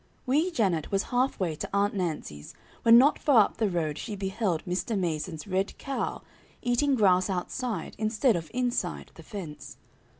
[0.25, 4.15] Wee Janet was half way to Aunt Nancy's when not far up the road she
[4.15, 4.97] beheld Mr.
[4.97, 6.23] Mason's red cow
[6.63, 9.77] eating grass outside instead of inside the fence.